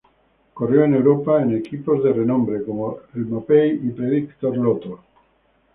Corrió 0.55 0.83
en 0.85 0.95
Europa 0.95 1.43
en 1.43 1.55
equipos 1.55 2.03
de 2.03 2.11
renombre 2.11 2.63
como 2.65 2.97
el 3.13 3.27
Mapei 3.27 3.69
y 3.83 3.91
Predictor-Lotto. 3.91 4.99